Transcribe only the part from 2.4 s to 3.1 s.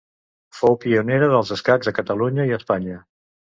i a Espanya.